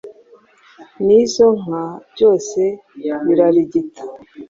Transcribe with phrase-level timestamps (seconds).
[1.05, 2.61] n’izo nka byose
[3.25, 4.01] birarigita